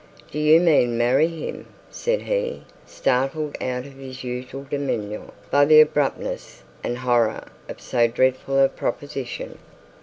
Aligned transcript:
'Do 0.31 0.39
you 0.39 0.59
mean 0.59 0.97
marry 0.97 1.27
him?' 1.27 1.67
said 1.91 2.23
he, 2.23 2.63
startled 2.87 3.55
out 3.61 3.85
of 3.85 3.93
his 3.97 4.23
usual 4.23 4.65
demeanour 4.67 5.25
by 5.51 5.63
the 5.63 5.79
abruptness 5.79 6.63
and 6.83 6.97
horror 6.97 7.43
of 7.69 7.79
so 7.79 8.07
dreadful 8.07 8.57
a 8.57 8.67
proposition. 8.67 9.59